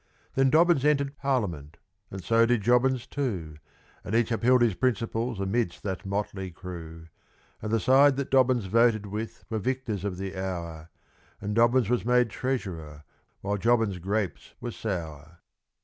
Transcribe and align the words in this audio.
Then 0.33 0.49
Dobbins 0.49 0.83
entered 0.83 1.15
Parliament, 1.15 1.77
and 2.09 2.23
so 2.23 2.47
did 2.47 2.63
Jobbins 2.63 3.05
too, 3.05 3.57
And 4.03 4.15
each 4.15 4.31
upheld 4.31 4.63
his 4.63 4.73
principles 4.73 5.39
amidst 5.39 5.83
that 5.83 6.07
motley 6.07 6.49
crew 6.49 7.05
And 7.61 7.71
the 7.71 7.79
side 7.79 8.15
that 8.15 8.31
Dobbins 8.31 8.65
voted 8.65 9.05
with 9.05 9.45
were 9.51 9.59
victors 9.59 10.03
of 10.03 10.17
the 10.17 10.35
hour. 10.35 10.89
And 11.39 11.53
Dobbins 11.53 11.87
was 11.87 12.03
made 12.03 12.31
Treasurer 12.31 13.03
while 13.41 13.57
Jobbins' 13.57 13.99
grapes 13.99 14.55
were 14.59 14.71
sour. 14.71 15.37